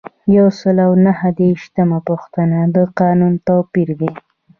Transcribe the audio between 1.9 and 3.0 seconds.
پوښتنه د